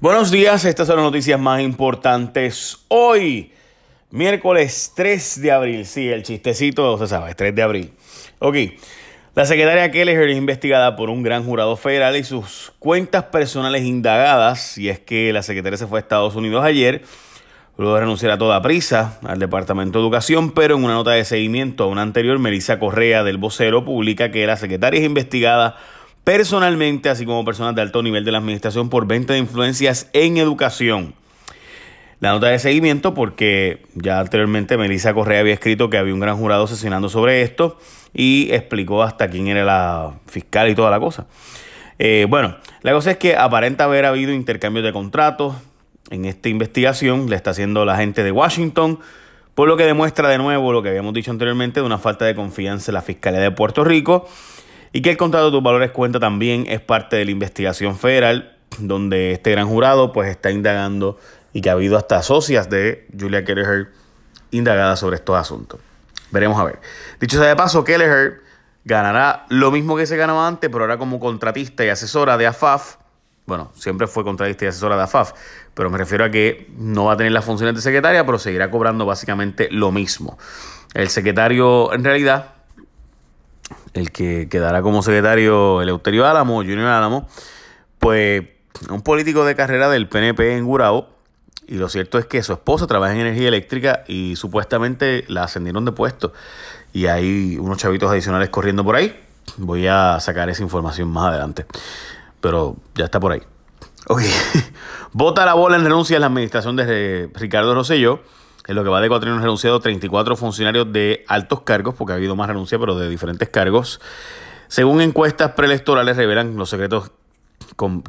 [0.00, 3.52] Buenos días, estas son las noticias más importantes hoy,
[4.10, 5.84] miércoles 3 de abril.
[5.84, 7.92] Sí, el chistecito, se sabe, 3 de abril.
[8.38, 8.56] Ok,
[9.34, 14.78] la secretaria Kelleher es investigada por un gran jurado federal y sus cuentas personales indagadas,
[14.78, 17.02] y es que la secretaria se fue a Estados Unidos ayer,
[17.76, 21.26] luego de renunciar a toda prisa al Departamento de Educación, pero en una nota de
[21.26, 25.76] seguimiento a una anterior, Melissa Correa del vocero publica que la secretaria es investigada
[26.30, 30.36] personalmente, así como personas de alto nivel de la administración, por venta de influencias en
[30.36, 31.12] educación.
[32.20, 36.36] La nota de seguimiento, porque ya anteriormente Melissa Correa había escrito que había un gran
[36.36, 37.80] jurado sesionando sobre esto
[38.14, 41.26] y explicó hasta quién era la fiscal y toda la cosa.
[41.98, 45.56] Eh, bueno, la cosa es que aparenta haber habido intercambios de contratos
[46.10, 49.00] en esta investigación, le está haciendo la gente de Washington,
[49.56, 52.36] por lo que demuestra de nuevo lo que habíamos dicho anteriormente de una falta de
[52.36, 54.28] confianza en la Fiscalía de Puerto Rico
[54.92, 58.56] y que el contrato de tus valores cuenta también es parte de la investigación federal
[58.78, 61.18] donde este gran jurado pues está indagando
[61.52, 63.88] y que ha habido hasta socias de Julia Kelleher
[64.50, 65.80] indagadas sobre estos asuntos.
[66.30, 66.80] Veremos a ver.
[67.20, 68.40] Dicho sea de paso, Kelleher
[68.84, 72.96] ganará lo mismo que se ganaba antes, pero ahora como contratista y asesora de AFAF.
[73.46, 75.32] Bueno, siempre fue contratista y asesora de AFAF,
[75.74, 78.70] pero me refiero a que no va a tener las funciones de secretaria, pero seguirá
[78.70, 80.38] cobrando básicamente lo mismo.
[80.94, 82.54] El secretario, en realidad,
[83.94, 87.28] el que quedará como secretario Eleuterio Álamo, Junior Álamo,
[87.98, 88.44] pues
[88.88, 91.08] un político de carrera del PNP en Gurabo,
[91.70, 95.84] y lo cierto es que su esposa trabaja en energía eléctrica y supuestamente la ascendieron
[95.84, 96.32] de puesto.
[96.92, 99.16] Y hay unos chavitos adicionales corriendo por ahí.
[99.56, 101.66] Voy a sacar esa información más adelante.
[102.40, 103.42] Pero ya está por ahí.
[104.08, 104.22] Ok.
[105.12, 108.20] Vota la bola en renuncia a la administración de Ricardo Rosselló
[108.70, 112.16] en lo que va de cuatro años renunciado 34 funcionarios de altos cargos, porque ha
[112.16, 114.00] habido más renuncias, pero de diferentes cargos.
[114.68, 117.10] Según encuestas preelectorales revelan los secretos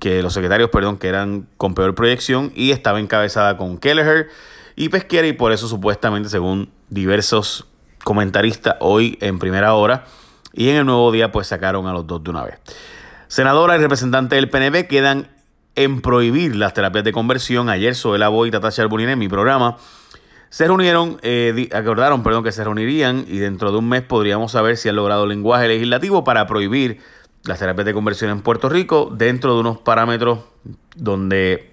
[0.00, 4.30] que los secretarios, perdón, que eran con peor proyección y estaba encabezada con Kelleher
[4.76, 7.66] y Pesquera y por eso supuestamente, según diversos
[8.02, 10.04] comentaristas hoy en primera hora
[10.54, 12.58] y en el nuevo día, pues sacaron a los dos de una vez.
[13.28, 15.28] Senadora y representante del PNP quedan
[15.74, 17.68] en prohibir las terapias de conversión.
[17.68, 19.76] Ayer Soela Boy y Tata Charbonnier en mi programa
[20.48, 24.76] se reunieron, eh, acordaron, perdón, que se reunirían y dentro de un mes podríamos saber
[24.76, 27.00] si han logrado lenguaje legislativo para prohibir
[27.44, 30.40] las terapias de conversión en Puerto Rico dentro de unos parámetros
[30.94, 31.72] donde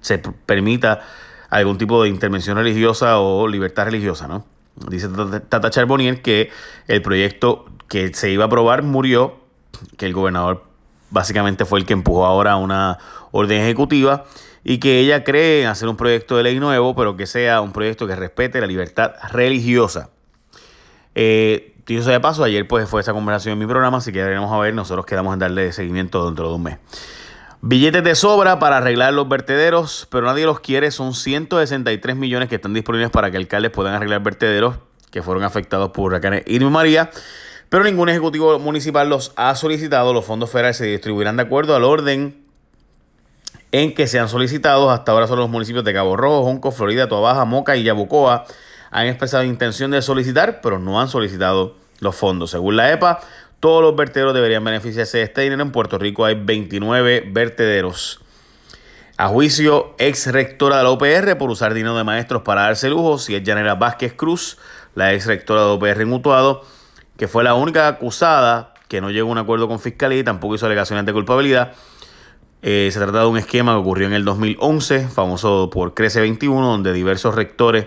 [0.00, 1.00] se permita
[1.50, 4.44] algún tipo de intervención religiosa o libertad religiosa, ¿no?
[4.88, 5.08] Dice
[5.48, 6.50] Tata Charbonnier que
[6.88, 9.36] el proyecto que se iba a aprobar murió,
[9.96, 10.64] que el gobernador
[11.14, 12.98] básicamente fue el que empujó ahora una
[13.30, 14.24] orden ejecutiva
[14.64, 17.72] y que ella cree en hacer un proyecto de ley nuevo, pero que sea un
[17.72, 20.10] proyecto que respete la libertad religiosa.
[21.14, 24.26] Eh, dicho de paso, ayer pues fue esa conversación en mi programa, así que ya
[24.26, 26.78] a ver, nosotros quedamos en darle seguimiento dentro de un mes.
[27.60, 30.90] Billetes de sobra para arreglar los vertederos, pero nadie los quiere.
[30.90, 34.76] Son 163 millones que están disponibles para que alcaldes puedan arreglar vertederos
[35.10, 37.10] que fueron afectados por huracanes Irma y María.
[37.68, 40.12] Pero ningún ejecutivo municipal los ha solicitado.
[40.12, 42.44] Los fondos federales se distribuirán de acuerdo al orden
[43.72, 44.90] en que se han solicitado.
[44.90, 48.44] Hasta ahora son los municipios de Cabo Rojo, Junco, Florida, Toabaja, Moca y Yabucoa.
[48.90, 52.52] Han expresado intención de solicitar, pero no han solicitado los fondos.
[52.52, 53.20] Según la EPA,
[53.58, 55.62] todos los vertederos deberían beneficiarse de este dinero.
[55.62, 58.20] En Puerto Rico hay 29 vertederos.
[59.16, 63.18] A juicio, ex rectora de la OPR por usar dinero de maestros para darse lujo,
[63.18, 64.58] si es Janela Vázquez Cruz,
[64.94, 66.12] la ex rectora de OPR en
[67.16, 70.54] que fue la única acusada que no llegó a un acuerdo con Fiscalía y tampoco
[70.54, 71.72] hizo alegaciones de culpabilidad.
[72.62, 76.66] Eh, se trata de un esquema que ocurrió en el 2011, famoso por Crece 21,
[76.66, 77.86] donde diversos rectores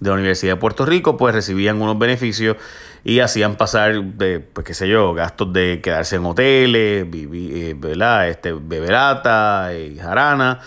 [0.00, 2.56] de la Universidad de Puerto Rico pues recibían unos beneficios
[3.04, 7.74] y hacían pasar de, pues qué sé yo, gastos de quedarse en hoteles, vivir, eh,
[7.74, 8.28] ¿verdad?
[8.28, 10.60] Este, beberata, y eh, jarana,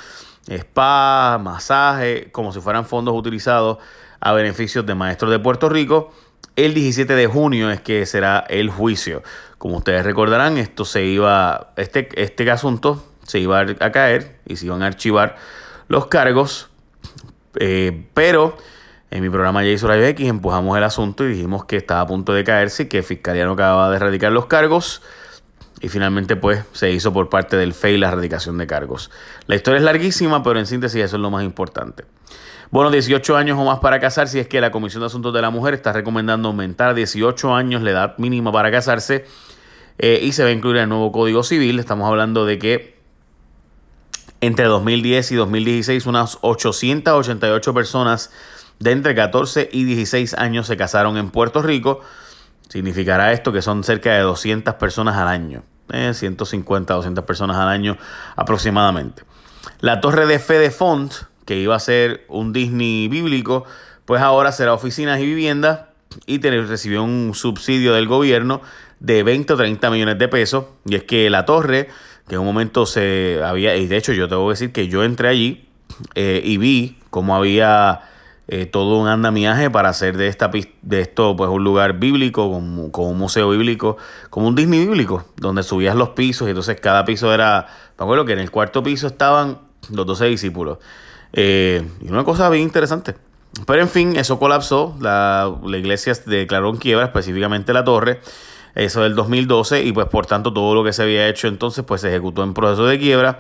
[0.48, 3.78] spa, masaje, como si fueran fondos utilizados
[4.20, 6.12] a beneficios de maestros de Puerto Rico.
[6.56, 9.24] El 17 de junio es que será el juicio.
[9.58, 14.66] Como ustedes recordarán, esto se iba, este, este asunto se iba a caer y se
[14.66, 15.38] iban a archivar
[15.88, 16.70] los cargos.
[17.56, 18.58] Eh, pero
[19.12, 22.34] en mi programa Jason Radio X empujamos el asunto y dijimos que estaba a punto
[22.34, 25.02] de caerse y que Fiscalía no acababa de erradicar los cargos.
[25.82, 29.10] Y finalmente, pues, se hizo por parte del FEI la erradicación de cargos.
[29.48, 32.06] La historia es larguísima, pero en síntesis eso es lo más importante.
[32.72, 35.42] Bueno, 18 años o más para casarse, si es que la Comisión de Asuntos de
[35.42, 39.26] la Mujer está recomendando aumentar a 18 años la edad mínima para casarse
[39.98, 41.80] eh, y se va a incluir el nuevo Código Civil.
[41.80, 42.98] Estamos hablando de que
[44.40, 48.32] entre 2010 y 2016, unas 888 personas
[48.80, 52.00] de entre 14 y 16 años se casaron en Puerto Rico.
[52.70, 55.64] Significará esto que son cerca de 200 personas al año.
[55.90, 57.98] 150, eh, 200 personas al año
[58.38, 59.24] aproximadamente.
[59.82, 61.14] La torre de fe de Font,
[61.52, 63.66] que iba a ser un Disney bíblico,
[64.06, 65.82] pues ahora será oficinas y viviendas
[66.26, 68.62] y recibió un subsidio del gobierno
[69.02, 70.64] de 20 o 30 millones de pesos.
[70.86, 71.90] Y es que la torre,
[72.30, 75.04] que en un momento se había, y de hecho yo tengo que decir que yo
[75.04, 75.68] entré allí
[76.16, 78.04] eh, y vi cómo había
[78.48, 80.50] eh, todo un andamiaje para hacer de esta
[80.84, 83.98] de esto pues un lugar bíblico, como, un museo bíblico,
[84.30, 87.68] como un Disney bíblico, donde subías los pisos y entonces cada piso era,
[88.00, 89.60] me acuerdo que en el cuarto piso estaban
[89.90, 90.78] los 12 discípulos.
[91.34, 93.16] Eh, y una cosa bien interesante.
[93.66, 98.22] Pero en fin, eso colapsó, la, la iglesia declaró en quiebra, específicamente la torre,
[98.76, 102.00] eso del 2012, y pues por tanto todo lo que se había hecho entonces pues
[102.00, 103.40] se ejecutó en proceso de quiebra.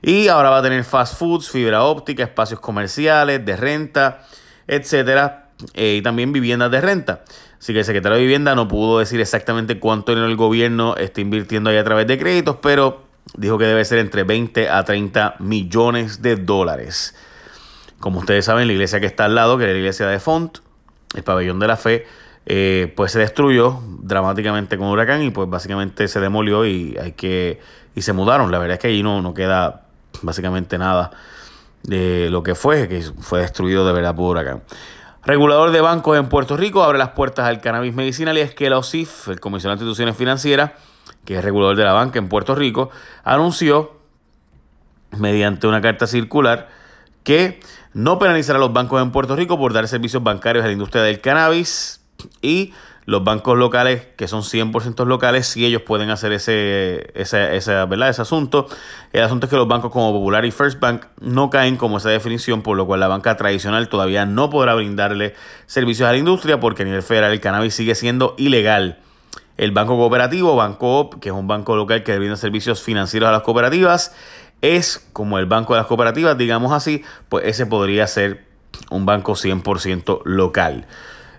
[0.00, 4.22] Y ahora va a tener fast foods, fibra óptica, espacios comerciales, de renta,
[4.66, 7.22] etcétera, eh, y también viviendas de renta.
[7.58, 11.20] Así que el secretario de Vivienda no pudo decir exactamente cuánto dinero el gobierno está
[11.20, 13.04] invirtiendo ahí a través de créditos, pero
[13.36, 17.14] dijo que debe ser entre 20 a 30 millones de dólares.
[18.00, 20.58] Como ustedes saben, la iglesia que está al lado, que es la iglesia de Font,
[21.14, 22.06] el pabellón de la fe,
[22.46, 27.60] eh, pues se destruyó dramáticamente con huracán y pues básicamente se demolió y hay que
[27.94, 28.50] y se mudaron.
[28.50, 29.82] La verdad es que allí no, no queda
[30.22, 31.10] básicamente nada
[31.82, 34.62] de lo que fue, que fue destruido de verdad por huracán.
[35.24, 38.68] Regulador de bancos en Puerto Rico abre las puertas al cannabis medicinal y es que
[38.68, 40.72] la OSIF, el Comisionado de Instituciones Financieras,
[41.24, 42.90] que es regulador de la banca en Puerto Rico,
[43.24, 43.92] anunció
[45.16, 46.68] mediante una carta circular
[47.22, 47.60] que
[47.94, 51.02] no penalizará a los bancos en Puerto Rico por dar servicios bancarios a la industria
[51.02, 52.00] del cannabis
[52.40, 52.72] y
[53.04, 58.08] los bancos locales, que son 100% locales, si ellos pueden hacer ese, ese, ¿verdad?
[58.08, 58.68] ese asunto.
[59.12, 62.10] El asunto es que los bancos como Popular y First Bank no caen como esa
[62.10, 65.34] definición, por lo cual la banca tradicional todavía no podrá brindarle
[65.66, 69.00] servicios a la industria porque a nivel federal el cannabis sigue siendo ilegal.
[69.56, 73.42] El Banco Cooperativo, Banco que es un banco local que brinda servicios financieros a las
[73.42, 74.14] cooperativas,
[74.60, 78.44] es como el banco de las cooperativas, digamos así, pues ese podría ser
[78.90, 80.86] un banco 100% local.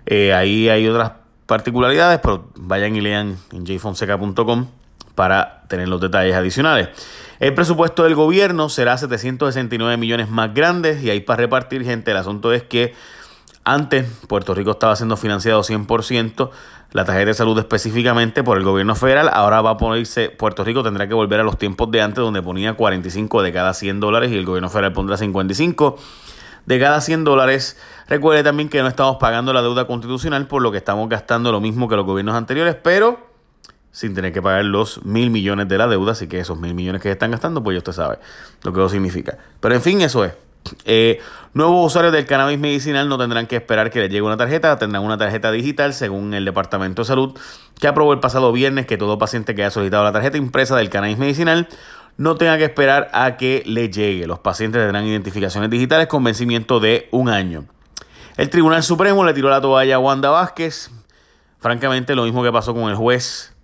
[0.06, 1.12] Eh, ahí hay otras
[1.46, 4.66] particularidades, pero vayan y lean en jfonseca.com
[5.14, 6.88] para tener los detalles adicionales.
[7.40, 12.10] El presupuesto del gobierno será 769 millones más grandes y ahí para repartir gente.
[12.10, 12.94] El asunto es que
[13.64, 16.50] antes Puerto Rico estaba siendo financiado 100%,
[16.94, 19.28] la tarjeta de salud específicamente por el gobierno federal.
[19.32, 22.40] Ahora va a ponerse, Puerto Rico tendrá que volver a los tiempos de antes donde
[22.40, 25.98] ponía 45 de cada 100 dólares y el gobierno federal pondrá 55
[26.66, 27.76] de cada 100 dólares.
[28.06, 31.60] Recuerde también que no estamos pagando la deuda constitucional, por lo que estamos gastando lo
[31.60, 33.18] mismo que los gobiernos anteriores, pero
[33.90, 36.12] sin tener que pagar los mil millones de la deuda.
[36.12, 38.20] Así que esos mil millones que están gastando, pues ya usted sabe
[38.62, 39.36] lo que eso significa.
[39.58, 40.32] Pero en fin, eso es.
[40.84, 41.20] Eh,
[41.52, 45.02] nuevos usuarios del cannabis medicinal no tendrán que esperar que les llegue una tarjeta, tendrán
[45.02, 47.38] una tarjeta digital según el Departamento de Salud
[47.78, 50.90] que aprobó el pasado viernes que todo paciente que haya solicitado la tarjeta impresa del
[50.90, 51.68] cannabis medicinal
[52.16, 54.26] no tenga que esperar a que le llegue.
[54.26, 57.64] Los pacientes tendrán identificaciones digitales con vencimiento de un año.
[58.36, 60.90] El Tribunal Supremo le tiró la toalla a Wanda Vázquez.
[61.58, 63.54] Francamente, lo mismo que pasó con el juez,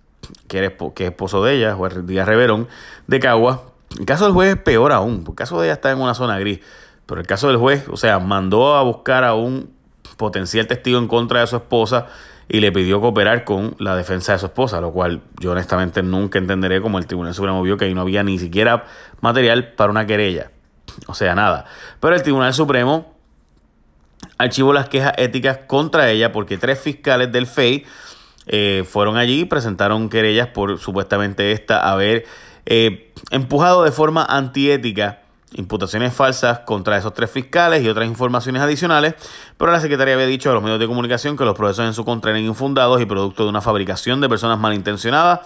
[0.47, 2.67] que, es esposo de ella, juez Díaz Reverón,
[3.07, 3.63] de Cagua.
[3.99, 6.39] El caso del juez es peor aún, el caso de ella está en una zona
[6.39, 6.61] gris.
[7.11, 9.69] Pero el caso del juez, o sea, mandó a buscar a un
[10.15, 12.07] potencial testigo en contra de su esposa
[12.47, 16.39] y le pidió cooperar con la defensa de su esposa, lo cual yo honestamente nunca
[16.39, 18.85] entenderé como el Tribunal Supremo vio que ahí no había ni siquiera
[19.19, 20.51] material para una querella.
[21.07, 21.65] O sea, nada.
[21.99, 23.13] Pero el Tribunal Supremo
[24.37, 27.83] archivó las quejas éticas contra ella porque tres fiscales del FEI
[28.47, 32.23] eh, fueron allí y presentaron querellas por supuestamente esta haber
[32.65, 35.20] eh, empujado de forma antiética
[35.53, 39.15] imputaciones falsas contra esos tres fiscales y otras informaciones adicionales,
[39.57, 42.05] pero la secretaria había dicho a los medios de comunicación que los procesos en su
[42.05, 45.41] contra eran infundados y producto de una fabricación de personas malintencionadas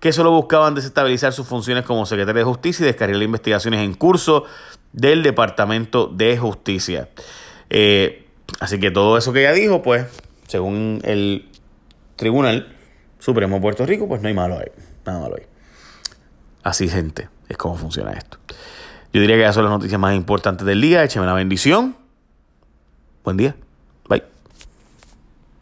[0.00, 4.44] que solo buscaban desestabilizar sus funciones como secretaria de Justicia y descargar investigaciones en curso
[4.92, 7.08] del Departamento de Justicia.
[7.70, 8.26] Eh,
[8.58, 10.06] así que todo eso que ella dijo, pues,
[10.48, 11.48] según el
[12.16, 12.76] Tribunal
[13.18, 14.72] Supremo de Puerto Rico, pues no hay malo ahí,
[15.06, 15.46] nada malo ahí.
[16.64, 18.38] Así, gente, es como funciona esto.
[19.12, 21.04] Yo diría que esas son las noticias más importantes del día.
[21.04, 21.96] Écheme la bendición.
[23.24, 23.54] Buen día.